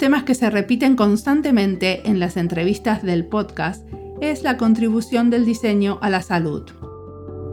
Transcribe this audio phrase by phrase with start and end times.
[0.00, 3.86] temas que se repiten constantemente en las entrevistas del podcast
[4.22, 6.70] es la contribución del diseño a la salud.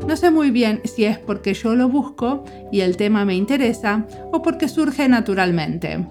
[0.08, 4.08] No sé muy bien si es porque yo lo busco y el tema me interesa
[4.32, 6.08] o porque surge naturalmente.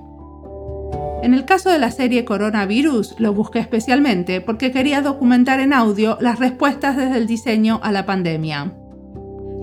[1.22, 6.18] En el caso de la serie Coronavirus lo busqué especialmente porque quería documentar en audio
[6.21, 8.75] las respuestas desde el diseño a la pandemia.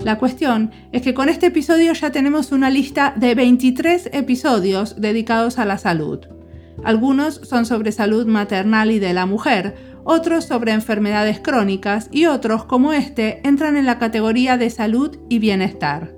[0.04, 5.60] La cuestión es que con este episodio ya tenemos una lista de 23 episodios dedicados
[5.60, 6.33] a la salud.
[6.84, 12.66] Algunos son sobre salud maternal y de la mujer, otros sobre enfermedades crónicas y otros,
[12.66, 16.14] como este, entran en la categoría de salud y bienestar.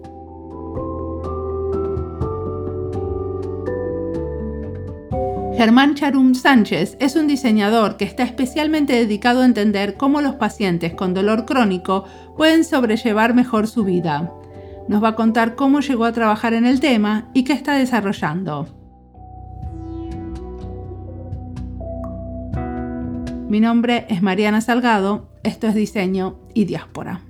[5.57, 10.93] Germán Charum Sánchez es un diseñador que está especialmente dedicado a entender cómo los pacientes
[10.93, 12.03] con dolor crónico
[12.35, 14.33] pueden sobrellevar mejor su vida.
[14.89, 18.84] Nos va a contar cómo llegó a trabajar en el tema y qué está desarrollando.
[23.55, 27.21] Mi nombre es Mariana Salgado, esto es Diseño y Diáspora.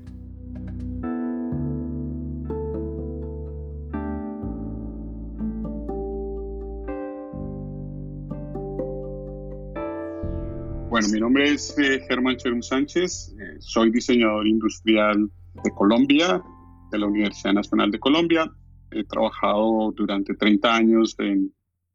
[10.90, 15.30] Bueno, mi nombre es eh, Germán Cherum Sánchez, eh, soy diseñador industrial
[15.64, 16.42] de Colombia,
[16.90, 18.52] de la Universidad Nacional de Colombia.
[18.90, 21.54] He trabajado durante 30 años en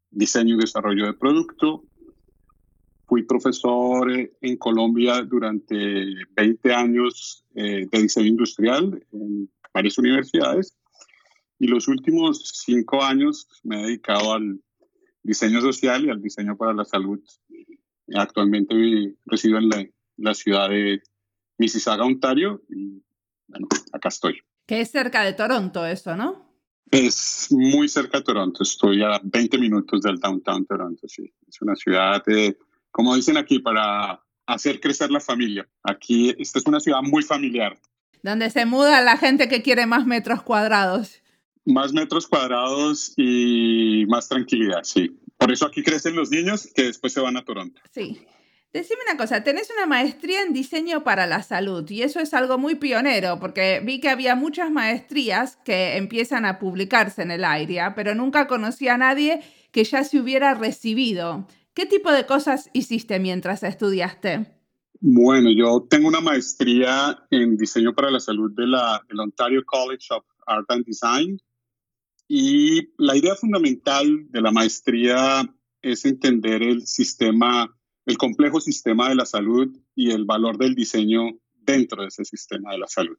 [0.09, 1.83] diseño y desarrollo de producto.
[3.11, 5.75] Fui profesor eh, en Colombia durante
[6.33, 10.77] 20 años de diseño industrial en varias universidades
[11.59, 14.61] y los últimos cinco años me he dedicado al
[15.23, 17.19] diseño social y al diseño para la salud
[18.15, 18.75] Actualmente
[19.25, 21.01] resido en la, ciudad de
[21.57, 23.01] Mississauga, Ontario, y
[23.47, 24.39] bueno, acá estoy.
[24.65, 26.49] Que es cerca de Toronto eso, ¿no?
[26.89, 31.33] Es muy cerca de Toronto, estoy a 20 minutos del downtown Toronto, sí.
[31.47, 32.21] Es una ciudad,
[32.91, 35.67] como dicen aquí, para hacer crecer la familia.
[35.83, 37.77] Aquí, esta es una ciudad muy familiar.
[38.23, 41.21] Donde se muda la gente que quiere más metros cuadrados.
[41.65, 45.17] Más metros cuadrados y más tranquilidad, sí.
[45.37, 47.81] Por eso aquí crecen los niños que después se van a Toronto.
[47.91, 48.21] Sí.
[48.73, 52.57] Decime una cosa, tenés una maestría en diseño para la salud y eso es algo
[52.57, 57.81] muy pionero porque vi que había muchas maestrías que empiezan a publicarse en el aire,
[57.97, 59.41] pero nunca conocí a nadie
[59.73, 61.47] que ya se hubiera recibido.
[61.73, 64.57] ¿Qué tipo de cosas hiciste mientras estudiaste?
[64.99, 70.07] Bueno, yo tengo una maestría en diseño para la salud de la, del Ontario College
[70.11, 71.39] of Art and Design
[72.27, 75.49] y la idea fundamental de la maestría
[75.81, 81.39] es entender el sistema, el complejo sistema de la salud y el valor del diseño
[81.53, 83.17] dentro de ese sistema de la salud.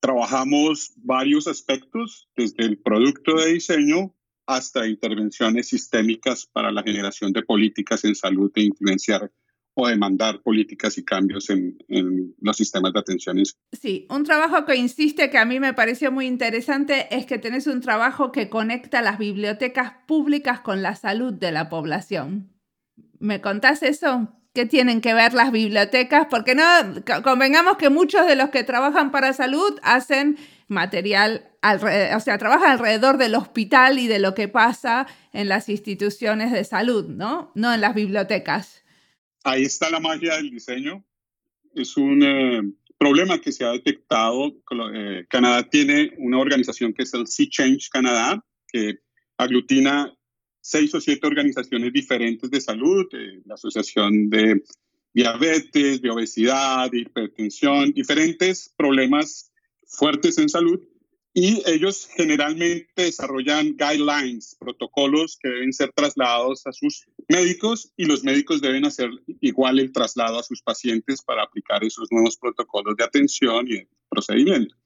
[0.00, 4.14] Trabajamos varios aspectos, desde el producto de diseño
[4.46, 9.30] hasta intervenciones sistémicas para la generación de políticas en salud e influenciar
[9.74, 11.78] o demandar políticas y cambios en,
[12.40, 13.38] los sistemas de atención.
[13.72, 17.66] Sí, un trabajo que insiste que a mí me pareció muy interesante es que tenés
[17.66, 22.52] un trabajo que conecta las bibliotecas públicas con la salud de la población.
[23.18, 24.39] ¿Me contás eso?
[24.52, 26.26] ¿Qué tienen que ver las bibliotecas?
[26.28, 26.62] Porque no,
[27.22, 33.16] convengamos que muchos de los que trabajan para salud hacen material, o sea, trabajan alrededor
[33.16, 37.52] del hospital y de lo que pasa en las instituciones de salud, ¿no?
[37.54, 38.80] No en las bibliotecas
[39.44, 41.04] ahí está la magia del diseño.
[41.74, 42.62] Es un eh,
[42.98, 44.52] problema que se ha detectado.
[44.94, 48.98] Eh, Canadá tiene una organización que es el Sea Change Canadá, que
[49.36, 50.12] aglutina
[50.70, 54.62] seis o siete organizaciones diferentes de salud, eh, la Asociación de
[55.12, 59.50] Diabetes, de Obesidad, de Hipertensión, diferentes problemas
[59.84, 60.80] fuertes en salud
[61.34, 68.22] y ellos generalmente desarrollan guidelines, protocolos que deben ser trasladados a sus médicos y los
[68.22, 69.10] médicos deben hacer
[69.40, 73.88] igual el traslado a sus pacientes para aplicar esos nuevos protocolos de atención y de
[74.08, 74.76] procedimiento.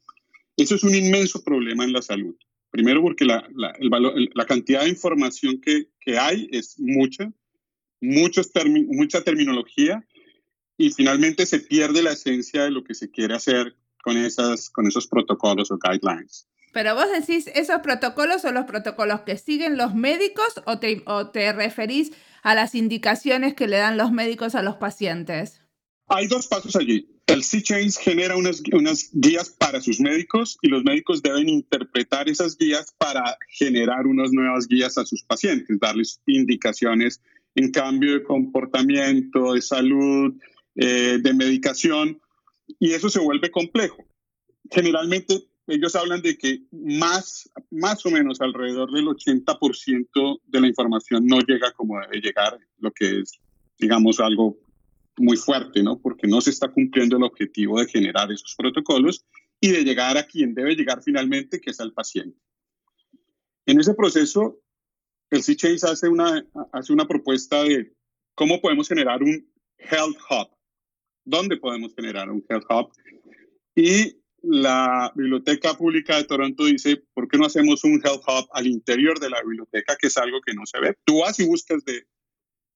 [0.56, 2.36] Eso es un inmenso problema en la salud.
[2.74, 7.32] Primero porque la, la, cantidad de información que, que hay es mucha,
[8.00, 8.50] muchos
[8.88, 10.04] mucha terminología
[10.76, 14.88] y finalmente se pierde la esencia de lo que se quiere hacer con, esas, con
[14.88, 16.48] esos protocolos o guidelines.
[16.72, 21.30] Pero vos decís, ¿esos protocolos son los protocolos que siguen los médicos o te, o
[21.30, 22.10] te referís
[22.42, 25.63] a las indicaciones que le dan los médicos a los pacientes?
[26.08, 27.08] Hay dos pasos allí.
[27.26, 32.58] El C-Change genera unas, unas guías para sus médicos y los médicos deben interpretar esas
[32.58, 37.22] guías para generar unas nuevas guías a sus pacientes, darles indicaciones
[37.54, 40.34] en cambio de comportamiento, de salud,
[40.74, 42.20] eh, de medicación
[42.78, 44.04] y eso se vuelve complejo.
[44.70, 51.26] Generalmente ellos hablan de que más, más o menos alrededor del 80% de la información
[51.26, 53.40] no llega como debe llegar, lo que es,
[53.78, 54.58] digamos, algo
[55.16, 56.00] muy fuerte, ¿no?
[56.00, 59.24] Porque no se está cumpliendo el objetivo de generar esos protocolos
[59.60, 62.38] y de llegar a quien debe llegar finalmente, que es al paciente.
[63.66, 64.60] En ese proceso,
[65.30, 67.92] el C-Change hace una, hace una propuesta de
[68.34, 70.48] cómo podemos generar un Health Hub.
[71.24, 72.92] ¿Dónde podemos generar un Health Hub?
[73.74, 78.66] Y la Biblioteca Pública de Toronto dice, ¿por qué no hacemos un Health Hub al
[78.66, 80.94] interior de la biblioteca, que es algo que no se ve?
[81.04, 82.06] Tú vas y buscas de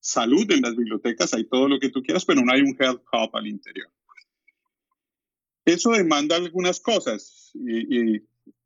[0.01, 3.03] salud en las bibliotecas, hay todo lo que tú quieras, pero no hay un Health
[3.13, 3.91] Hub al interior.
[5.65, 7.53] Eso demanda algunas cosas,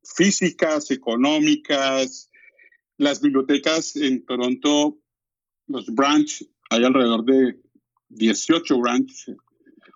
[0.05, 2.31] físicas, económicas.
[2.97, 5.01] Las bibliotecas en Toronto,
[5.67, 7.61] los branch, hay alrededor de
[8.11, 9.33] 18 branch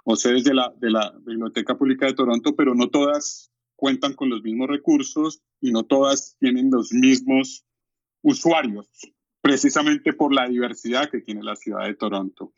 [0.05, 4.31] o sedes de la, de la Biblioteca Pública de Toronto, pero no todas cuentan con
[4.31, 7.65] los mismos recursos y no todas tienen los mismos
[8.23, 8.89] usuarios,
[9.47, 12.53] precisamente por la diversidad que tiene la ciudad de Toronto.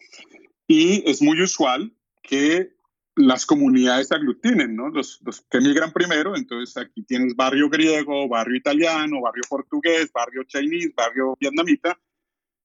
[0.66, 1.92] Y es muy usual
[2.22, 2.72] que
[3.14, 4.88] las comunidades aglutinen, ¿no?
[4.88, 10.44] Los, los, que emigran primero, entonces aquí tienes barrio griego, barrio italiano, barrio portugués, barrio
[10.44, 12.00] chinese, barrio vietnamita.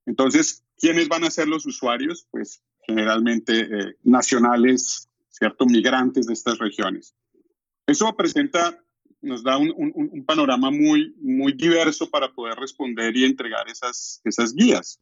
[0.05, 2.25] Entonces, ¿quiénes van a ser los usuarios?
[2.31, 5.65] Pues generalmente eh, nacionales, ¿cierto?
[5.65, 7.13] Migrantes de estas regiones.
[7.87, 8.82] Eso presenta,
[9.23, 14.99] nos da un, panorama muy, muy diverso para poder responder y entregar esas, esas guías.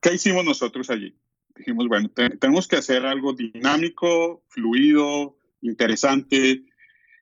[0.00, 1.16] ¿Qué hicimos nosotros allí?
[1.56, 6.64] Dijimos, bueno, tenemos que hacer algo dinámico, fluido, interesante,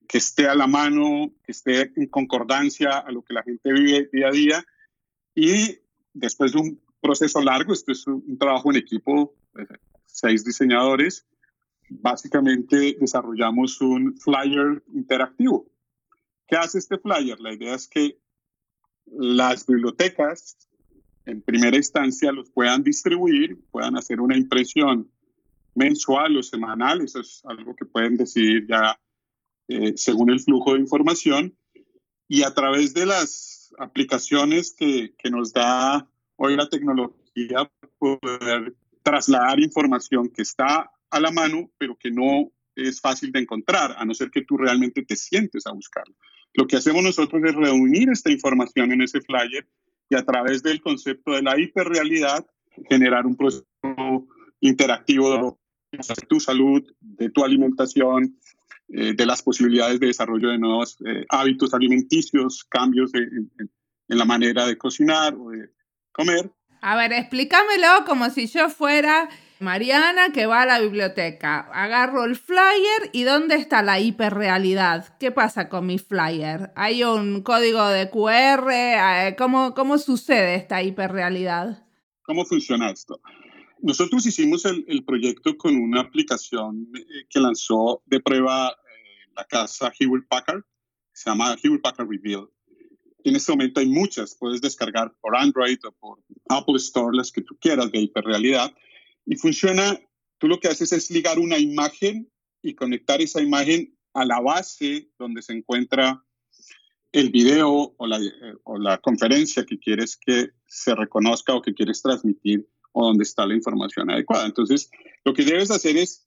[0.08, 4.10] que esté a la mano, que esté en concordancia a lo que la gente vive
[4.12, 4.66] día a día.
[5.34, 5.78] Y
[6.12, 9.34] después de un proceso largo, esto es un trabajo en equipo
[10.14, 11.26] seis diseñadores,
[11.90, 15.66] básicamente desarrollamos un flyer interactivo.
[16.46, 17.40] ¿Qué hace este flyer?
[17.40, 18.18] La idea es que
[19.06, 20.56] las bibliotecas,
[21.24, 25.10] en primera instancia, los puedan distribuir, puedan hacer una impresión
[25.74, 29.00] mensual o semanal, eso es algo que pueden decidir ya
[29.68, 31.56] eh, según el flujo de información,
[32.28, 39.60] y a través de las aplicaciones que, que nos da hoy la tecnología, poder trasladar
[39.60, 44.14] información que está a la mano, pero que no es fácil de encontrar, a no
[44.14, 46.14] ser que tú realmente te sientes a buscarlo.
[46.54, 49.66] Lo que hacemos nosotros es reunir esta información en ese flyer
[50.08, 52.46] y a través del concepto de la hiperrealidad
[52.88, 53.66] generar un proceso
[54.60, 55.58] interactivo
[55.90, 58.38] de tu salud, de tu alimentación,
[58.88, 64.24] eh, de las posibilidades de desarrollo de nuevos eh, hábitos alimenticios, cambios en, en la
[64.24, 65.70] manera de cocinar o de
[66.12, 66.50] comer.
[66.80, 69.28] A ver, explícamelo como si yo fuera
[69.64, 71.60] Mariana que va a la biblioteca.
[71.72, 75.16] Agarro el flyer y ¿dónde está la hiperrealidad?
[75.18, 76.72] ¿Qué pasa con mi flyer?
[76.76, 78.70] ¿Hay un código de QR?
[78.70, 81.84] Eh, ¿Cómo, cómo sucede esta hiperrealidad?
[82.22, 83.20] ¿Cómo funciona esto?
[83.80, 89.92] Nosotros hicimos el, proyecto con una aplicación eh, que lanzó de prueba eh, la casa
[89.98, 90.62] Hewlett Packard,
[91.12, 92.48] se llama Hewlett Packard Reveal.
[93.24, 96.18] En este momento hay muchas, puedes descargar por Android o por
[96.48, 98.74] Apple Store, las que tú quieras de hiperrealidad.
[99.26, 99.98] Y funciona,
[100.38, 102.30] tú lo que haces es ligar una imagen
[102.62, 106.24] y conectar esa imagen a la base donde se encuentra
[107.12, 111.74] el video o la, eh, o la conferencia que quieres que se reconozca o que
[111.74, 114.46] quieres transmitir o donde está la información adecuada.
[114.46, 114.90] Entonces,
[115.24, 116.26] lo que debes hacer es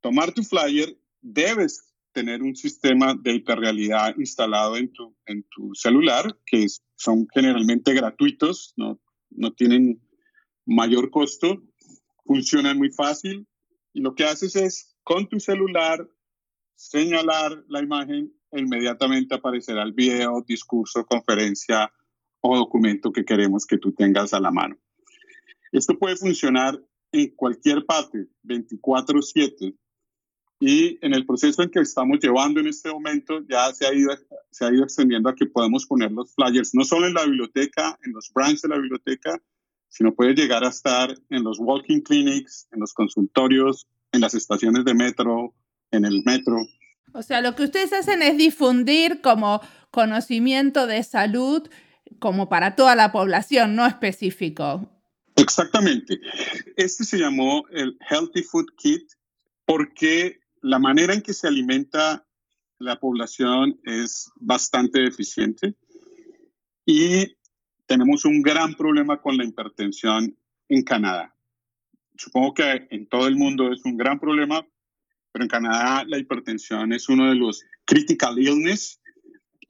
[0.00, 6.36] tomar tu flyer, debes tener un sistema de hiperrealidad instalado en tu, en tu celular,
[6.46, 6.66] que
[6.96, 10.00] son generalmente gratuitos, no, no tienen
[10.66, 11.62] mayor costo,
[12.28, 13.48] funcionan muy fácil
[13.94, 16.06] y lo que haces es con tu celular
[16.74, 21.90] señalar la imagen e inmediatamente aparecerá el video, discurso, conferencia
[22.40, 24.76] o documento que queremos que tú tengas a la mano.
[25.72, 26.78] Esto puede funcionar
[27.12, 29.74] en cualquier parte, 24/7,
[30.60, 34.10] y en el proceso en que estamos llevando en este momento ya se ha ido,
[34.50, 37.98] se ha ido extendiendo a que podemos poner los flyers no solo en la biblioteca,
[38.04, 39.40] en los branches de la biblioteca,
[39.88, 44.84] sino puede llegar a estar en los walking clinics, en los consultorios, en las estaciones
[44.84, 45.54] de metro,
[45.90, 46.56] en el metro.
[47.14, 51.68] O sea, lo que ustedes hacen es difundir como conocimiento de salud
[52.18, 54.88] como para toda la población, no específico.
[55.36, 56.20] Exactamente.
[56.76, 59.12] Este se llamó el Healthy Food Kit
[59.64, 62.26] porque la manera en que se alimenta
[62.78, 65.74] la población es bastante deficiente
[66.84, 67.36] y
[67.88, 70.36] tenemos un gran problema con la hipertensión
[70.68, 71.34] en Canadá.
[72.16, 74.64] Supongo que en todo el mundo es un gran problema,
[75.32, 79.00] pero en Canadá la hipertensión es uno de los critical illness,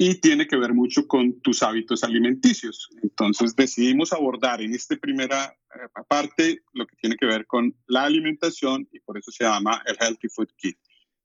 [0.00, 2.88] y tiene que ver mucho con tus hábitos alimenticios.
[3.02, 8.04] Entonces decidimos abordar en esta primera eh, parte lo que tiene que ver con la
[8.04, 10.78] alimentación y por eso se llama el Healthy Food Kit.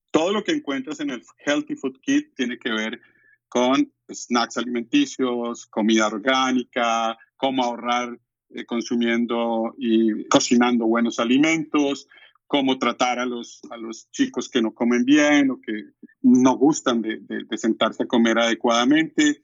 [0.10, 3.00] Todo lo que encuentras en el Healthy Food Kit tiene que ver
[3.48, 12.08] con snacks alimenticios, comida orgánica, cómo ahorrar eh, consumiendo y cocinando buenos alimentos,
[12.48, 15.86] cómo tratar a los, a los chicos que no comen bien o que
[16.22, 19.42] no gustan de, de, sentarse a comer adecuadamente,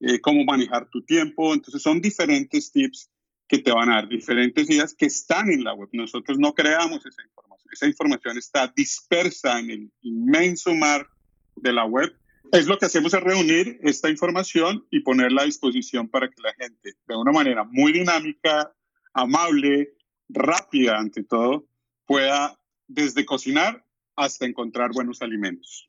[0.00, 1.52] eh, cómo manejar tu tiempo.
[1.54, 3.10] Entonces son diferentes tips
[3.48, 5.88] que te van a dar diferentes ideas que están en la web.
[5.92, 7.72] Nosotros no creamos esa información.
[7.72, 11.08] Esa información está dispersa en el inmenso mar
[11.56, 12.14] de la web.
[12.52, 16.52] Es lo que hacemos es reunir esta información y ponerla a disposición para que la
[16.52, 18.70] gente, de una manera muy dinámica,
[19.14, 19.94] amable,
[20.28, 21.64] rápida ante todo,
[22.04, 25.88] pueda desde cocinar hasta encontrar buenos alimentos.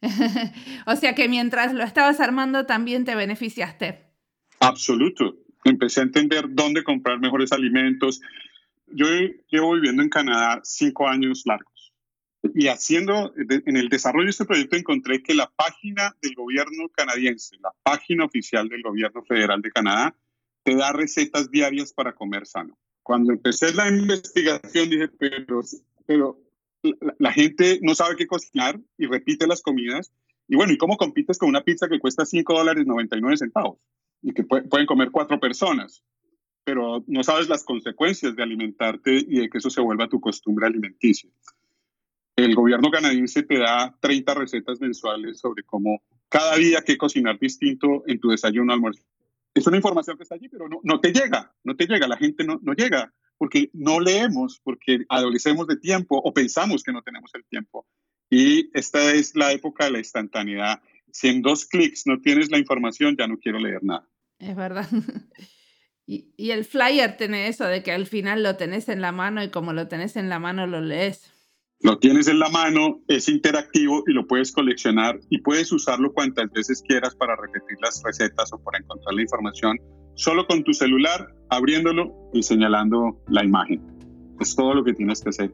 [0.86, 4.02] o sea que mientras lo estabas armando también te beneficiaste.
[4.60, 5.36] Absoluto.
[5.64, 8.22] Empecé a entender dónde comprar mejores alimentos.
[8.86, 9.06] Yo
[9.50, 11.73] llevo viviendo en Canadá cinco años largos
[12.54, 17.56] y haciendo, en el desarrollo de este proyecto encontré que la página del gobierno canadiense,
[17.60, 20.16] la página oficial del gobierno federal de Canadá,
[20.62, 25.60] te da recetas diarias para comer sano cuando empecé la investigación dije, pero,
[26.06, 26.40] pero
[27.18, 30.10] la, gente no sabe qué cocinar y repite las comidas.
[30.48, 33.78] Y bueno, ¿y cómo compites con una pizza que cuesta 5 dólares 99 centavos
[34.22, 36.02] y que pueden comer cuatro personas?
[36.64, 40.66] Pero no sabes las consecuencias de alimentarte y de que eso se vuelva tu costumbre
[40.66, 41.30] alimenticia.
[42.36, 48.02] El gobierno canadiense te da 30 recetas mensuales sobre cómo cada día qué cocinar distinto
[48.06, 49.04] en tu desayuno, almuerzo
[49.54, 52.16] es una información que está allí, pero no, no te llega, no te llega, la
[52.16, 57.02] gente no, no llega, porque no leemos, porque adolecemos de tiempo o pensamos que no
[57.02, 57.86] tenemos el tiempo.
[58.28, 60.82] Y esta es la época de la instantaneidad.
[61.12, 64.06] Si en dos clics no tienes la información, ya no quiero leer nada.
[64.38, 64.88] Es verdad.
[66.06, 69.42] Y, y, el flyer tiene eso de que al final lo tenés en la mano
[69.42, 71.33] y como lo tenés en la mano lo lees.
[71.80, 76.50] Lo tienes en la mano, es interactivo y lo puedes coleccionar y puedes usarlo cuantas
[76.50, 79.78] veces quieras para repetir las recetas o para encontrar la información
[80.14, 83.82] solo con tu celular, abriéndolo y señalando la imagen.
[84.40, 85.52] Es todo lo que tienes que hacer.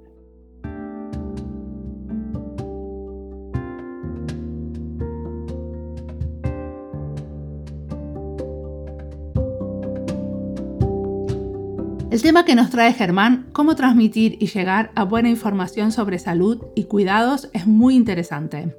[12.11, 16.61] El tema que nos trae Germán, cómo transmitir y llegar a buena información sobre salud
[16.75, 18.75] y cuidados, es muy interesante.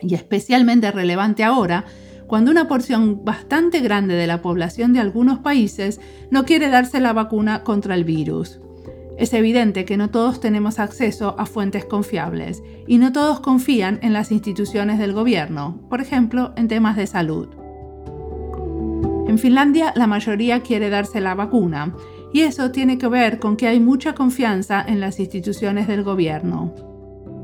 [0.00, 1.84] Y especialmente relevante ahora,
[2.26, 6.00] cuando una porción bastante grande de la población de algunos países
[6.32, 8.58] no quiere darse la vacuna contra el virus.
[9.18, 14.12] Es evidente que no todos tenemos acceso a fuentes confiables y no todos confían en
[14.12, 17.50] las instituciones del gobierno, por ejemplo, en temas de salud.
[19.28, 21.94] En Finlandia la mayoría quiere darse la vacuna
[22.34, 26.74] y eso tiene que ver con que hay mucha confianza en las instituciones del gobierno.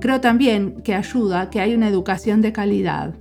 [0.01, 3.15] Creo también que ayuda que hay una educación de calidad.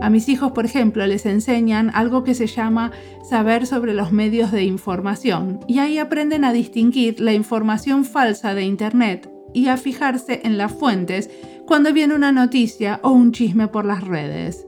[0.00, 2.92] A mis hijos, por ejemplo, les enseñan algo que se llama
[3.28, 8.62] saber sobre los medios de información y ahí aprenden a distinguir la información falsa de
[8.62, 11.28] Internet y a fijarse en las fuentes
[11.66, 14.67] cuando viene una noticia o un chisme por las redes.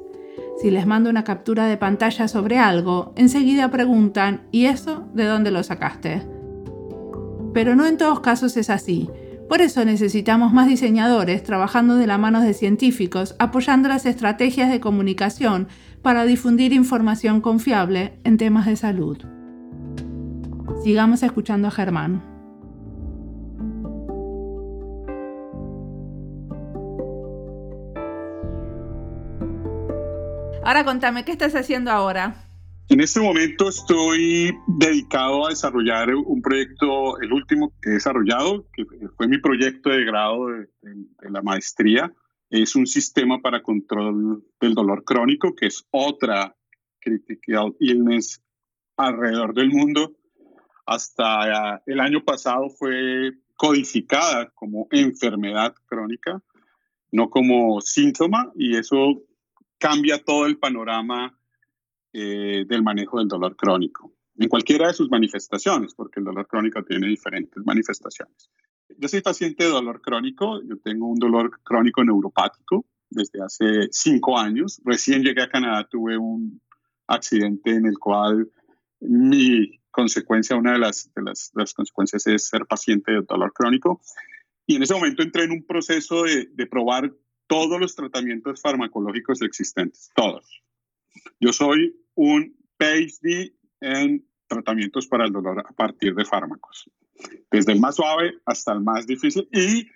[0.61, 5.51] Si les mando una captura de pantalla sobre algo, enseguida preguntan, ¿y eso de dónde
[5.51, 6.23] lo sacaste?
[7.55, 9.09] Pero no en todos casos es así.
[9.49, 14.81] Por eso necesitamos más diseñadores trabajando de la mano de científicos, apoyando las estrategias de
[14.81, 15.67] comunicación
[16.03, 19.17] para difundir información confiable en temas de salud.
[20.85, 22.30] Sigamos escuchando a Germán.
[30.71, 32.33] Ahora contame, ¿qué estás haciendo ahora?
[32.89, 38.85] En este momento estoy dedicado a desarrollar un proyecto, el último que he desarrollado, que
[39.17, 40.69] fue mi proyecto de grado de,
[41.29, 42.13] la maestría.
[42.51, 46.55] Es un sistema para control del dolor crónico, que es otra
[47.01, 48.41] critical illness
[48.97, 50.13] alrededor del mundo.
[50.87, 56.41] Hasta el año pasado fue codificada como enfermedad crónica,
[57.11, 59.21] no como síntoma, y eso
[59.81, 61.37] cambia todo el panorama
[62.13, 66.85] eh, del manejo del dolor crónico, en cualquiera de sus manifestaciones, porque el dolor crónico
[66.85, 68.51] tiene diferentes manifestaciones.
[68.99, 74.39] Yo soy paciente de dolor crónico, yo tengo un dolor crónico neuropático desde hace cinco
[74.39, 74.81] años.
[74.85, 76.61] Recién llegué a Canadá, tuve un
[77.07, 78.51] accidente en el cual
[79.01, 84.01] mi consecuencia, una de las, de las, las consecuencias es ser paciente de dolor crónico.
[84.67, 87.13] Y en ese momento entré en un proceso de probar
[87.51, 90.63] todos los tratamientos farmacológicos existentes, todos.
[91.41, 96.89] Yo soy un PhD en tratamientos para el dolor a partir de fármacos,
[97.51, 99.89] desde el más suave hasta el más difícil y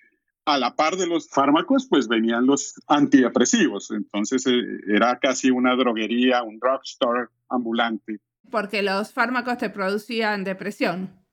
[0.47, 3.93] a la par de los fármacos, pues venían los antidepresivos.
[3.93, 8.19] Entonces eh, era casi una droguería, un drugstore ambulante.
[8.51, 11.24] Porque los fármacos te producían depresión.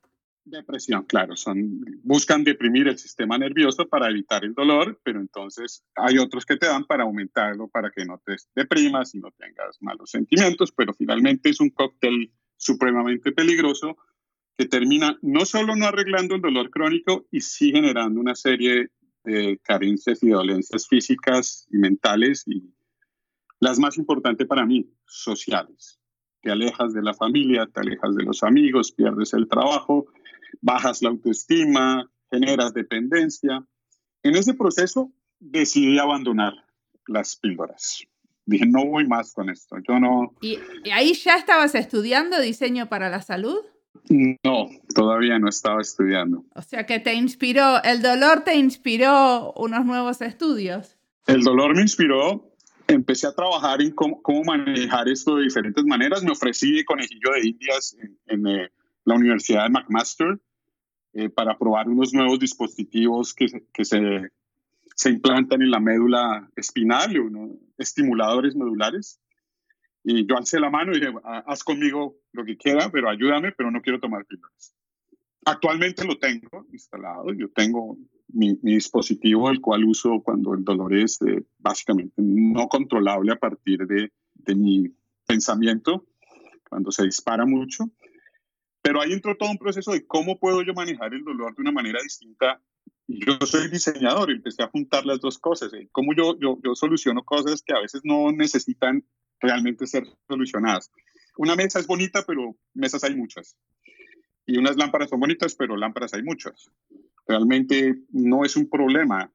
[0.43, 6.17] Depresión, claro, son, buscan deprimir el sistema nervioso para evitar el dolor, pero entonces hay
[6.17, 10.09] otros que te dan para aumentarlo, para que no te deprimas y no tengas malos
[10.09, 13.97] sentimientos, pero finalmente es un cóctel supremamente peligroso
[14.57, 18.89] que termina no solo no arreglando el dolor crónico y sí generando una serie
[19.23, 22.73] de carencias y dolencias físicas y mentales y
[23.59, 25.99] las más importantes para mí, sociales.
[26.41, 30.07] Te alejas de la familia, te alejas de los amigos, pierdes el trabajo,
[30.61, 33.65] bajas la autoestima, generas dependencia.
[34.23, 36.53] En ese proceso decidí abandonar
[37.07, 38.05] las píldoras.
[38.45, 39.77] Dije, no voy más con esto.
[39.87, 40.33] Yo no.
[40.41, 40.57] ¿Y,
[40.91, 43.59] ahí ya estabas estudiando diseño para la salud?
[44.09, 46.45] No, todavía no estaba estudiando.
[46.55, 50.97] O sea que te inspiró, el dolor te inspiró unos nuevos estudios.
[51.27, 52.51] El dolor me inspiró,
[52.87, 56.23] empecé a trabajar en cómo, manejar esto de diferentes maneras.
[56.23, 57.95] Me ofrecí conejillo de indias
[58.27, 58.69] en, eh,
[59.05, 60.39] la Universidad de McMaster
[61.13, 64.31] eh, para probar unos nuevos dispositivos que, que se,
[64.95, 69.19] se, implantan en la médula espinal, unos estimuladores medulares.
[70.03, 73.69] Y yo alcé la mano y dije, haz conmigo lo que quiera, pero ayúdame, pero
[73.71, 74.73] no quiero tomar píldoras.
[75.43, 77.97] Actualmente lo tengo instalado, yo tengo
[78.29, 83.85] mi, dispositivo, el cual uso cuando el dolor es eh, básicamente no controlable a partir
[83.85, 86.05] de, de mi pensamiento,
[86.69, 87.91] cuando se dispara mucho.
[88.81, 91.71] Pero ahí entró todo un proceso de cómo puedo yo manejar el dolor de una
[91.71, 92.61] manera distinta.
[93.07, 95.73] Yo soy diseñador empecé a juntar las dos cosas.
[95.73, 95.89] ¿eh?
[95.91, 99.03] Cómo yo, yo, yo soluciono cosas que a veces no necesitan
[99.39, 100.91] realmente ser solucionadas.
[101.37, 103.57] Una mesa es bonita, pero mesas hay muchas.
[104.45, 106.71] Y unas lámparas son bonitas, pero lámparas hay muchas.
[107.27, 109.31] Realmente no es un problema.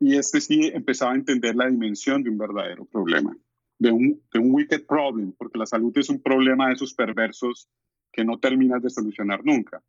[0.00, 3.36] Y este sí empezaba a entender la dimensión de un verdadero problema,
[3.78, 7.68] de un, de un wicked problem, porque la salud es un problema de esos perversos
[8.12, 9.82] que no terminas de solucionar nunca.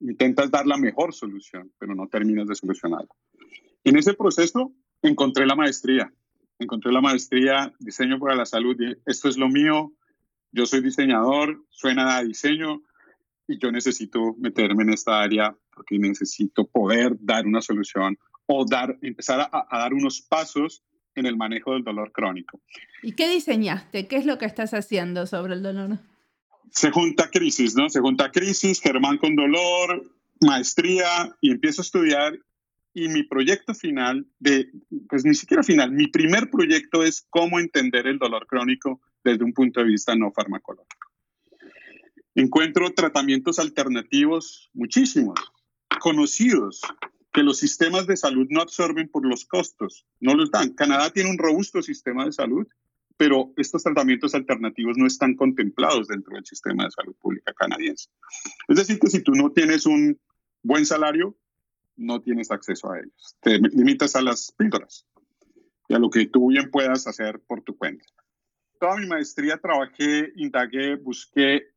[0.00, 3.08] Intentas dar la mejor solución, pero no terminas de solucionarla.
[3.84, 6.12] En ese proceso encontré la maestría
[6.58, 8.76] encontré la maestría diseño para la salud.
[9.04, 9.92] Esto es lo mío.
[10.52, 12.82] Yo soy diseñador, suena a diseño
[13.46, 18.98] y yo necesito meterme en esta área porque necesito poder dar una solución o dar,
[19.02, 20.82] empezar a, a dar unos pasos
[21.14, 22.60] en el manejo del dolor crónico.
[23.02, 24.06] ¿Y qué diseñaste?
[24.06, 25.98] ¿Qué es lo que estás haciendo sobre el dolor?
[26.70, 27.88] Se junta crisis, ¿no?
[27.88, 32.38] Se junta crisis, Germán con dolor, maestría y empiezo a estudiar
[32.96, 34.70] y mi proyecto final, de,
[35.08, 39.52] pues ni siquiera final, mi primer proyecto es cómo entender el dolor crónico desde un
[39.52, 41.10] punto de vista no farmacológico.
[42.34, 45.38] Encuentro tratamientos alternativos muchísimos,
[46.00, 46.80] conocidos,
[47.34, 50.72] que los sistemas de salud no absorben por los costos, no los dan.
[50.72, 52.66] Canadá tiene un robusto sistema de salud,
[53.16, 58.10] pero estos tratamientos alternativos no están contemplados dentro del sistema de salud pública canadiense.
[58.68, 60.20] Es decir, que si tú no tienes un
[60.62, 61.36] buen salario,
[61.96, 63.36] no tienes acceso a ellos.
[63.40, 65.06] Te limitas a las píldoras
[65.88, 68.04] y a lo que tú bien puedas hacer por tu cuenta.
[68.78, 71.70] Toda mi maestría trabajé, indagué, busqué,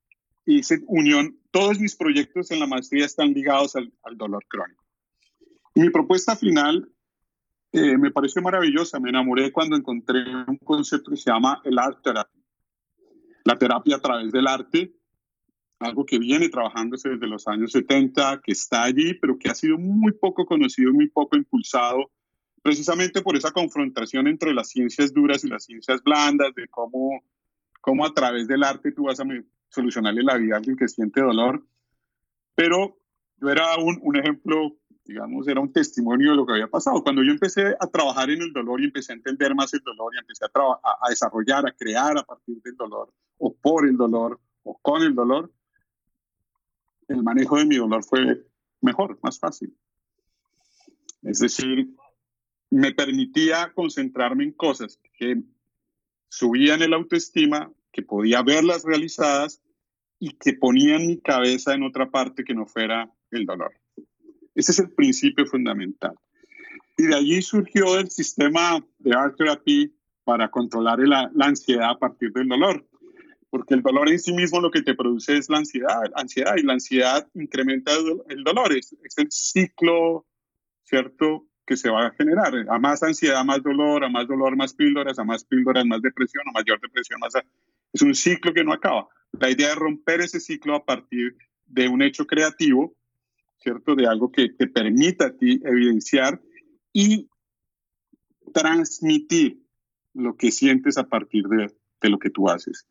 [0.46, 1.40] hice unión.
[1.52, 4.84] Todos mis proyectos en la maestría están ligados al, dolor crónico.
[5.76, 6.92] Y mi propuesta final
[7.72, 9.00] eh, me pareció maravillosa.
[9.00, 12.40] Me enamoré cuando encontré un concepto que se llama el art therapy.
[13.46, 14.94] La terapia a través del arte
[15.80, 19.78] algo que viene trabajándose desde los años 70, que está allí, pero que ha sido
[19.78, 22.12] muy poco conocido, muy poco impulsado,
[22.62, 27.24] precisamente por esa confrontación entre las ciencias duras y las ciencias blandas, de cómo,
[27.80, 29.26] cómo a través del arte tú vas a
[29.70, 31.66] solucionarle la vida a alguien que siente dolor.
[32.56, 32.98] Pero
[33.38, 34.78] yo era un, un ejemplo,
[35.10, 37.02] digamos, era un testimonio de lo que había pasado.
[37.02, 40.14] Cuando yo empecé a trabajar en el dolor y empecé a entender más el dolor
[40.14, 44.40] y empecé a, a, desarrollar, a crear a partir del dolor, o por el dolor,
[44.64, 45.52] o con el dolor,
[47.08, 48.46] el manejo de mi dolor fue
[48.82, 49.76] mejor, más fácil.
[51.24, 51.90] Es decir,
[52.70, 55.42] me permitía concentrarme en cosas que
[56.30, 59.64] subían el autoestima, que podía verlas realizadas
[60.20, 63.74] y que ponían mi cabeza en otra parte que no fuera el dolor.
[64.60, 66.16] Ese es el principio fundamental.
[66.98, 69.94] Y de allí surgió el sistema de Art Therapy
[70.26, 72.86] para controlar la, la ansiedad a partir del dolor
[73.50, 76.64] porque el dolor en sí mismo lo que te produce es la ansiedad, ansiedad y
[76.64, 77.92] la ansiedad incrementa
[78.28, 80.26] el dolor, es, el ciclo,
[80.84, 82.54] ¿cierto?, que se va a generar.
[82.70, 86.44] A más ansiedad, más dolor, a más dolor, más píldoras, a más píldoras, más depresión,
[86.48, 87.34] a mayor depresión, más...
[87.94, 89.08] Es un ciclo que no acaba.
[89.40, 92.96] La idea es romper ese ciclo a partir de un hecho creativo,
[93.60, 93.96] ¿cierto?
[93.96, 96.42] De algo que te permita a ti evidenciar
[96.94, 97.30] y
[98.54, 99.64] transmitir
[100.14, 102.88] lo que sientes a partir de, de lo que tú haces.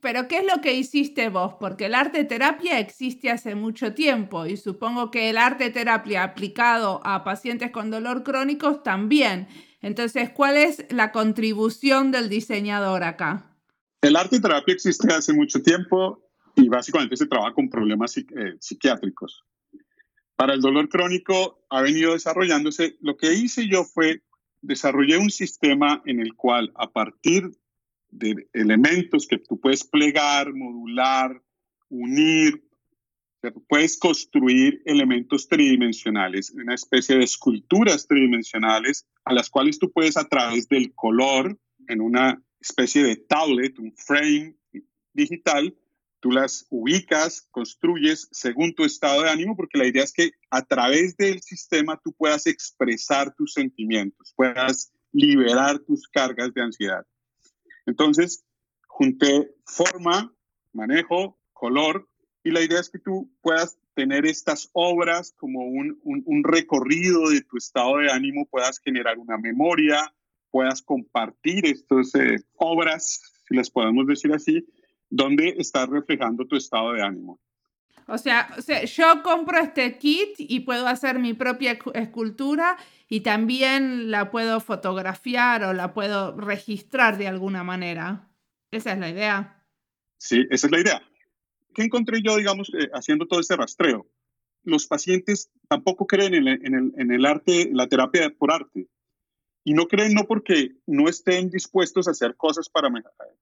[0.00, 1.54] Pero ¿qué es lo que hiciste vos?
[1.60, 7.00] Porque el arte terapia existe hace mucho tiempo y supongo que el arte terapia aplicado
[7.04, 9.46] a pacientes con dolor crónico también.
[9.80, 13.56] Entonces, ¿cuál es la contribución del diseñador acá?
[14.00, 18.24] El arte terapia existe hace mucho tiempo y básicamente se trabaja con problemas eh,
[18.58, 19.44] psiquiátricos.
[20.42, 22.96] Para el dolor crónico ha venido desarrollándose.
[23.00, 24.24] Lo que hice yo fue
[24.60, 27.52] desarrollé un sistema en el cual a partir
[28.10, 31.40] de elementos que tú puedes plegar, modular,
[31.90, 32.60] unir.
[33.68, 40.28] Puedes construir elementos tridimensionales, una especie de esculturas tridimensionales a las cuales tú puedes a
[40.28, 44.56] través del color, en una especie de tablet, un frame
[45.12, 45.72] digital,
[46.22, 50.62] tú las ubicas, construyes según tu estado de ánimo, porque la idea es que a
[50.62, 57.04] través del sistema tú puedas expresar tus sentimientos, puedas liberar tus cargas de ansiedad.
[57.86, 58.44] Entonces,
[58.86, 60.32] junté forma,
[60.72, 62.08] manejo, color,
[62.44, 67.56] y la idea es que tú puedas tener estas obras como un, recorrido de tu
[67.56, 70.14] estado de ánimo, puedas generar una memoria,
[70.50, 74.64] puedas compartir estas eh, obras, si las podemos decir así,
[75.12, 77.38] donde estás reflejando tu estado de ánimo.
[78.08, 82.78] O sea, o sea, yo compro este kit y puedo hacer mi propia escultura
[83.10, 88.30] y también la puedo fotografiar o la puedo registrar de alguna manera.
[88.70, 89.62] Esa es la idea.
[90.16, 91.02] Sí, esa es la idea.
[91.74, 94.06] ¿Qué encontré yo, digamos, eh, haciendo todo este rastreo?
[94.64, 98.88] Los pacientes tampoco creen en el, en el, en el arte, la terapia por arte.
[99.64, 102.88] Y no creen no porque no estén dispuestos a hacer cosas para,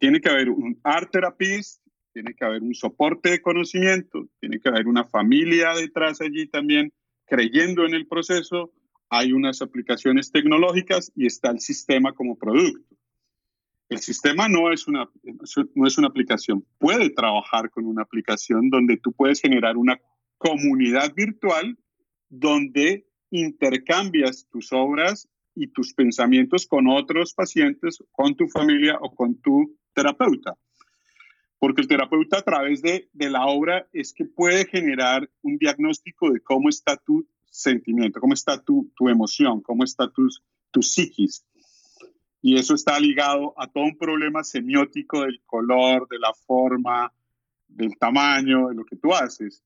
[0.00, 1.82] tiene que haber un art therapist,
[2.14, 6.94] tiene que haber un soporte de conocimiento, tiene que haber una familia detrás allí también
[7.26, 8.72] creyendo en el proceso,
[9.10, 12.96] hay unas aplicaciones tecnológicas y está el sistema como producto.
[13.88, 15.08] El sistema no es una,
[15.74, 19.98] no es una aplicación, puede trabajar con una aplicación donde tú puedes generar una
[20.36, 21.78] comunidad virtual
[22.28, 29.40] donde intercambias tus obras y tus pensamientos con otros pacientes, con tu familia o con
[29.40, 30.54] tu terapeuta.
[31.58, 36.30] Porque el terapeuta a través de, de la obra es que puede generar un diagnóstico
[36.30, 40.28] de cómo está tu sentimiento, cómo está tu, tu emoción, cómo está tu,
[40.70, 41.44] tu psiquis.
[42.40, 47.12] Y eso está ligado a todo un problema semiótico del color, de la forma,
[47.66, 49.62] del tamaño, de lo que tú haces.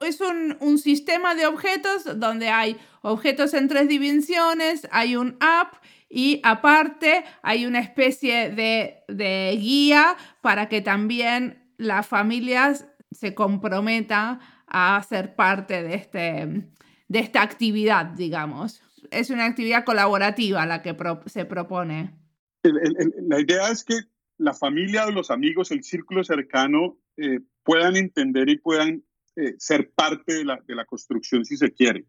[0.00, 5.74] Es un, un, sistema de objetos donde hay objetos en tres dimensiones, hay un app
[6.08, 14.40] y aparte hay una especie de, de guía para que también las familias se comprometan
[14.66, 16.68] a ser parte de este,
[17.08, 18.82] de esta actividad, digamos.
[19.10, 22.14] Es una actividad colaborativa la que se propone.
[22.62, 23.94] la idea es que
[24.38, 29.04] la familia o los amigos, el círculo cercano, eh, puedan entender y puedan
[29.36, 32.06] eh, ser parte de la, de la construcción si se quiere.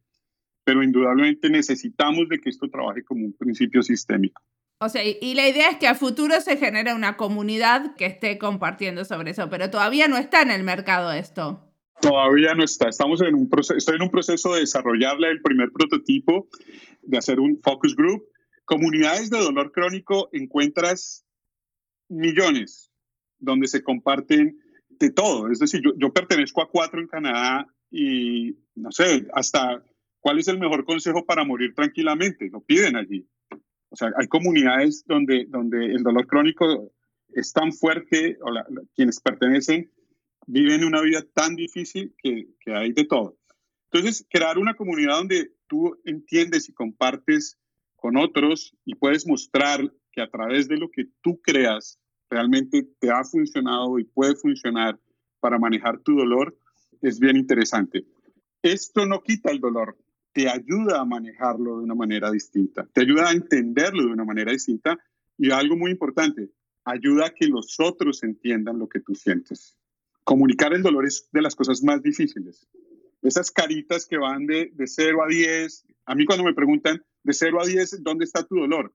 [0.63, 4.41] Pero indudablemente necesitamos de que esto trabaje como un principio sistémico.
[4.79, 8.37] O sea, y la idea es que a futuro se genere una comunidad que esté
[8.37, 11.74] compartiendo sobre eso, pero todavía no está en el mercado esto.
[12.01, 12.89] Todavía no está.
[12.89, 16.47] Estamos en un proceso, estoy en un proceso de desarrollarle el primer prototipo,
[17.01, 18.23] de hacer un focus group.
[18.65, 21.25] Comunidades de dolor crónico encuentras
[22.09, 22.91] millones.
[23.37, 24.57] donde se comparten
[24.89, 25.51] de todo.
[25.51, 29.83] Es decir, yo, yo pertenezco a cuatro en Canadá y no sé, hasta
[30.19, 33.27] cuál es el mejor consejo para morir tranquilamente, lo piden allí.
[33.89, 36.91] O sea, hay comunidades donde, donde el dolor crónico
[37.29, 38.49] es tan fuerte, o
[38.95, 39.91] quienes pertenecen
[40.47, 43.37] viven una vida tan difícil que, hay de todo.
[43.91, 47.57] Entonces, crear una comunidad donde tú entiendes y compartes
[47.95, 53.09] con otros y puedes mostrar que a través de lo que tú creas realmente te
[53.09, 54.99] ha funcionado y puede funcionar
[55.39, 56.57] para manejar tu dolor,
[57.01, 58.05] es bien interesante.
[58.61, 59.97] Esto no quita el dolor,
[60.33, 64.51] te ayuda a manejarlo de una manera distinta, te ayuda a entenderlo de una manera
[64.51, 64.97] distinta
[65.37, 66.49] y algo muy importante,
[66.83, 69.77] ayuda a que los otros entiendan lo que tú sientes.
[70.25, 72.67] Comunicar el dolor es de las cosas más difíciles.
[73.21, 77.33] Esas caritas que van de, de 0 a 10, a mí cuando me preguntan de
[77.33, 78.93] 0 a 10, ¿dónde está tu dolor?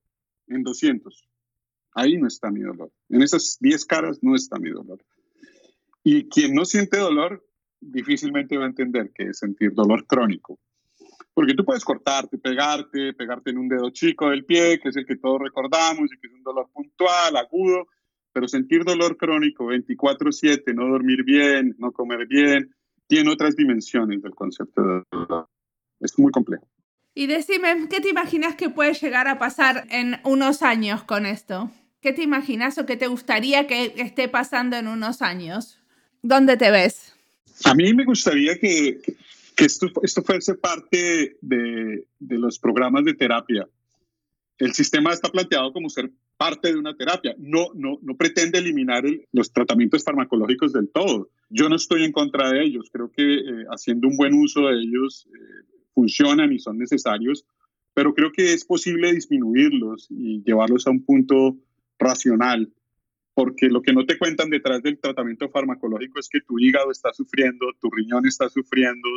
[0.49, 1.29] En 200.
[1.95, 2.93] Ahí no está mi dolor.
[3.09, 4.99] En esas 10 caras no está mi dolor.
[6.03, 7.47] Y quien no siente dolor
[7.81, 10.59] difícilmente va a entender que es sentir dolor crónico.
[11.33, 15.07] Porque tú puedes cortarte, pegarte, pegarte en un dedo chico del pie, que es el
[15.07, 17.87] que todos recordamos y que es un dolor puntual, agudo,
[18.33, 22.75] pero sentir dolor crónico 24/7, no dormir bien, no comer bien,
[23.07, 25.49] tiene otras dimensiones del concepto de dolor.
[26.01, 26.66] Es muy complejo.
[27.14, 31.71] Y decime, ¿qué te imaginas que puede llegar a pasar en unos años con esto?
[32.01, 35.81] ¿Qué te imaginas o qué te gustaría que esté pasando en unos años?
[36.23, 37.14] ¿Dónde te ves?
[37.64, 39.01] A mí me gustaría que,
[39.57, 43.69] que esto, esto fuese parte de, de, los programas de terapia.
[44.57, 47.35] El sistema está planteado como ser parte de una terapia.
[47.37, 51.29] No, no, no pretende eliminar los tratamientos farmacológicos del todo.
[51.50, 52.88] Yo no estoy en contra de ellos.
[52.90, 57.44] Creo que eh, haciendo un buen uso de ellos eh, funcionan y son necesarios,
[57.92, 61.59] pero creo que es posible disminuirlos y llevarlos a un punto
[61.98, 62.72] racional
[63.35, 67.12] porque lo que no te cuentan detrás del tratamiento farmacológico es que tu hígado está
[67.12, 69.09] sufriendo, tu riñón está sufriendo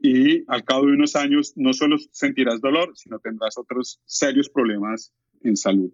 [0.00, 5.12] y al cabo de unos años no solo sentirás dolor, sino tendrás otros serios problemas
[5.42, 5.92] en salud.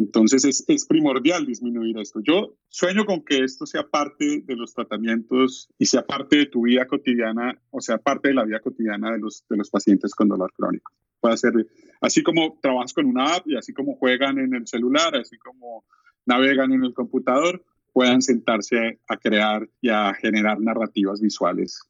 [0.00, 2.20] Entonces es, es, primordial disminuir esto.
[2.22, 6.62] Yo sueño con que esto sea parte de los tratamientos y sea parte de tu
[6.62, 10.28] vida cotidiana, o sea, parte de la vida cotidiana de los, de los pacientes con
[10.28, 10.90] dolor crónico.
[11.20, 11.52] Puede ser
[12.00, 15.84] así como trabajas con una app y así como juegan en el celular, así como
[16.24, 21.82] navegan en el computador puedan sentarse a crear y a generar narrativas visuales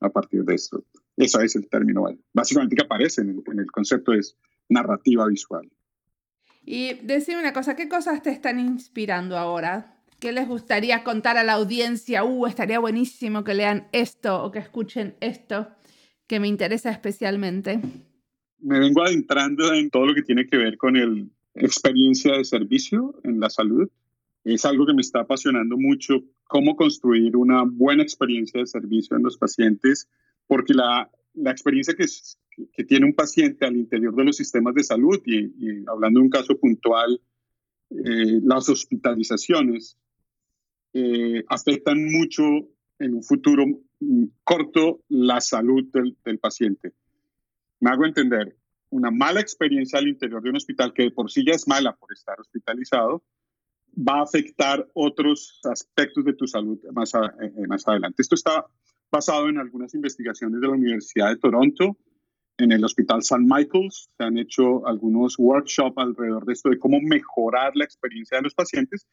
[0.00, 0.84] a partir de esto.
[1.18, 4.38] Eso es el término básicamente que aparece en el, concepto es
[4.70, 5.70] narrativa visual.
[6.64, 9.96] Y decime una cosa, ¿qué cosas te están inspirando ahora?
[10.20, 12.24] ¿Qué les gustaría contar a la audiencia?
[12.24, 15.68] Uh, estaría buenísimo que lean esto o que escuchen esto
[16.26, 17.80] que me interesa especialmente.
[18.60, 23.20] Me vengo adentrando en todo lo que tiene que ver con el experiencia de servicio
[23.24, 23.88] en la salud.
[24.44, 29.22] Es algo que me está apasionando mucho, cómo construir una buena experiencia de servicio en
[29.22, 30.08] los pacientes,
[30.46, 32.06] porque la, la experiencia que,
[32.72, 36.30] que, tiene un paciente al interior de los sistemas de salud, y, hablando de un
[36.30, 37.20] caso puntual,
[37.90, 39.98] eh, las hospitalizaciones
[40.94, 42.42] eh, afectan mucho
[42.98, 43.64] en un futuro
[44.44, 46.92] corto la salud del, del paciente.
[47.80, 48.56] Me hago entender,
[48.90, 52.12] una mala experiencia al interior de un hospital, que por sí ya es mala por
[52.12, 53.24] estar hospitalizado,
[53.96, 58.22] va a afectar otros aspectos de tu salud más, eh, más adelante.
[58.22, 58.66] Esto está
[59.10, 61.96] basado en algunas investigaciones de la Universidad de Toronto,
[62.58, 63.42] en el Hospital St.
[63.44, 64.10] Michael's.
[64.16, 68.54] Se han hecho algunos workshops alrededor de esto, de cómo mejorar la experiencia de los
[68.54, 69.06] pacientes,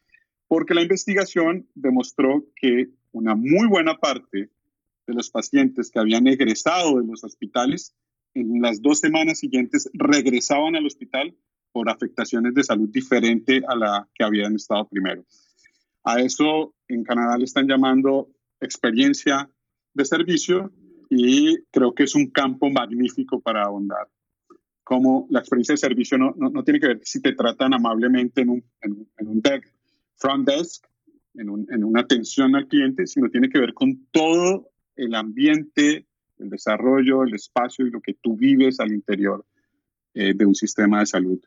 [0.48, 4.50] porque la investigación demostró que una muy buena parte
[5.06, 7.94] de los pacientes que habían egresado de los hospitales
[8.34, 11.36] en las dos semanas siguientes regresaban al hospital
[11.72, 15.24] por afectaciones de salud diferente a la que habían estado primero.
[16.04, 18.28] A eso en Canadá le están llamando
[18.60, 19.50] experiencia
[19.94, 20.72] de servicio
[21.10, 24.08] y creo que es un campo magnífico para ahondar.
[24.84, 28.50] Como la experiencia de servicio no, no, tiene que ver si te tratan amablemente en
[28.50, 29.70] un, en, un deck,
[30.16, 30.86] front desk,
[31.34, 36.06] en, un, en una atención al cliente, sino tiene que ver con todo el ambiente
[36.38, 39.44] el desarrollo, el espacio y lo que tú vives al interior
[40.14, 41.38] eh, de un sistema de salud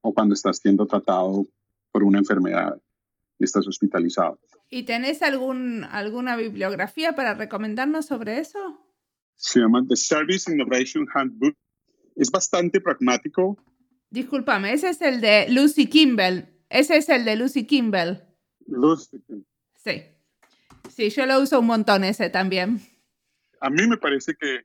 [0.00, 1.46] o cuando estás siendo tratado
[1.90, 2.80] por una enfermedad
[3.38, 4.38] y estás hospitalizado.
[4.70, 8.80] ¿Y tenés algún, alguna bibliografía para recomendarnos sobre eso?
[9.42, 11.56] Se llama The Service Innovation Handbook.
[12.16, 13.56] Es bastante pragmático.
[14.10, 16.48] Discúlpame, ese es el de Lucy Kimball.
[16.68, 18.22] Ese es el de Lucy Kimball.
[18.66, 19.18] Lucy
[19.76, 20.02] Sí.
[20.88, 22.80] Sí, yo lo uso un montón ese también
[23.62, 24.60] a mí me parece que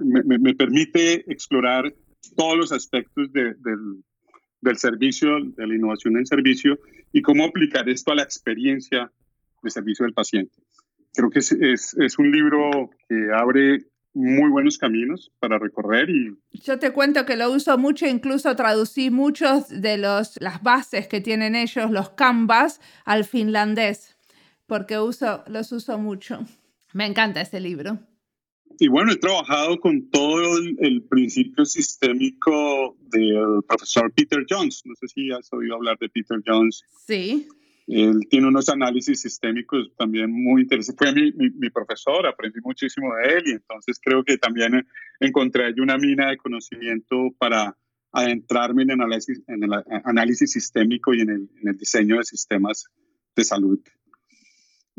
[0.00, 1.94] me, permite explorar
[2.34, 3.56] todos los aspectos del,
[4.60, 6.78] del, servicio, de la innovación en servicio,
[7.12, 9.12] y cómo aplicar esto a la experiencia
[9.62, 10.54] de servicio del paciente.
[11.14, 13.84] Creo que es, es, es un libro que abre
[14.18, 19.10] muy buenos caminos para recorrer y yo te cuento que lo uso mucho, incluso traducí
[19.10, 24.16] muchos de los las bases que tienen ellos, los canvas, al finlandés,
[24.66, 26.44] porque uso los uso mucho.
[26.92, 27.98] Me encanta ese libro.
[28.80, 34.82] Y bueno, he trabajado con todo el, principio sistémico del profesor Peter Jones.
[34.84, 36.84] No sé si has oído hablar de Peter Jones.
[37.06, 37.48] Sí.
[37.88, 40.98] Él tiene unos análisis sistémicos también muy interesantes.
[40.98, 44.86] Fue mi, mi, profesor, aprendí muchísimo de él y entonces creo que también
[45.18, 47.74] encontré ahí una mina de conocimiento para
[48.12, 49.70] adentrarme en el análisis, en el
[50.04, 52.84] análisis sistémico y en el, en el diseño de sistemas
[53.34, 53.80] de salud.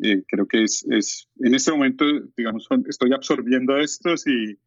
[0.02, 4.58] Eh, creo que es, es, en este momento, digamos, estoy absorbiendo estos y,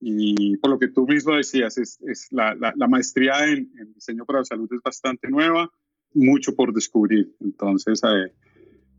[0.00, 4.26] y por lo que tú mismo decías, es, es la, la, maestría en, en, diseño
[4.26, 5.72] para la salud es bastante nueva,
[6.14, 7.34] mucho por descubrir.
[7.40, 8.32] Entonces, eh,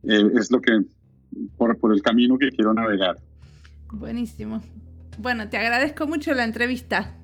[0.04, 0.82] eh, es lo que,
[1.58, 3.18] por, por el camino que quiero navegar.
[3.92, 4.62] Buenísimo.
[5.18, 7.18] Bueno, te agradezco mucho la entrevista.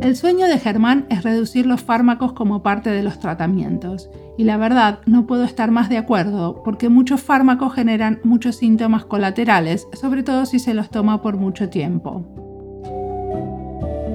[0.00, 4.08] El sueño de Germán es reducir los fármacos como parte de los tratamientos.
[4.38, 9.04] Y la verdad, no puedo estar más de acuerdo, porque muchos fármacos generan muchos síntomas
[9.04, 12.24] colaterales, sobre todo si se los toma por mucho tiempo.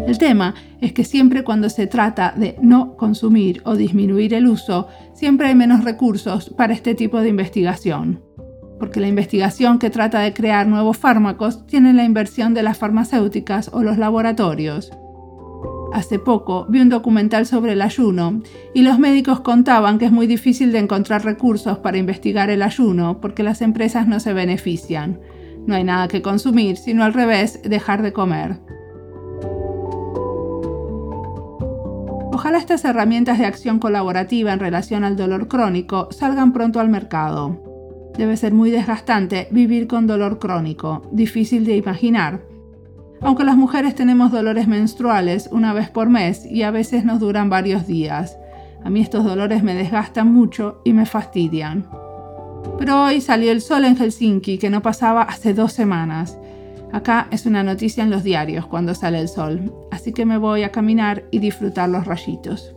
[0.08, 4.88] El tema es que siempre cuando se trata de no consumir o disminuir el uso,
[5.14, 8.24] siempre hay menos recursos para este tipo de investigación.
[8.80, 13.70] Porque la investigación que trata de crear nuevos fármacos tiene la inversión de las farmacéuticas
[13.72, 14.92] o los laboratorios,
[15.96, 18.42] Hace poco vi un documental sobre el ayuno
[18.74, 23.22] y los médicos contaban que es muy difícil de encontrar recursos para investigar el ayuno
[23.22, 25.22] porque las empresas no se benefician.
[25.66, 28.58] No hay nada que consumir, sino al revés, dejar de comer.
[32.34, 38.12] Ojalá estas herramientas de acción colaborativa en relación al dolor crónico salgan pronto al mercado.
[38.18, 42.42] Debe ser muy desgastante vivir con dolor crónico, difícil de imaginar
[43.26, 47.50] aunque las mujeres tenemos dolores menstruales una vez por mes y a veces nos duran
[47.50, 48.38] varios días.
[48.84, 51.88] A mí estos dolores me desgastan mucho y me fastidian.
[52.78, 56.38] Pero hoy salió el sol en Helsinki que no pasaba hace dos semanas.
[56.92, 60.62] Acá es una noticia en los diarios cuando sale el sol, así que me voy
[60.62, 62.76] a caminar y disfrutar los rayitos.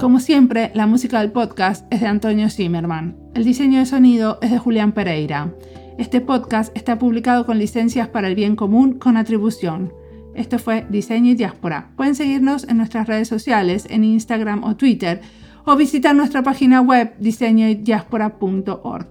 [0.00, 3.16] Como siempre, la música del podcast es de Antonio Zimmerman.
[3.34, 5.52] El diseño de sonido es de Julián Pereira.
[5.98, 9.92] Este podcast está publicado con licencias para el bien común con atribución.
[10.34, 11.90] Esto fue Diseño y Diáspora.
[11.96, 15.20] Pueden seguirnos en nuestras redes sociales, en Instagram o Twitter,
[15.64, 19.08] o visitar nuestra página web diseñoydiaspora.org.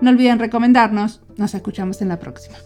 [0.00, 1.20] No olviden recomendarnos.
[1.36, 2.56] Nos escuchamos en la próxima.